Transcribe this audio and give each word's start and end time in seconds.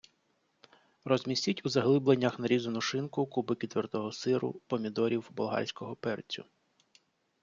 розмістіть 1.05 1.65
у 1.65 1.69
заглибленнях 1.69 2.39
нарізану 2.39 2.81
шинку, 2.81 3.25
кубики 3.27 3.67
твердого 3.67 4.11
сиру, 4.11 4.61
помідорів, 4.67 5.29
болгарського 5.31 5.95
перцю. 5.95 6.45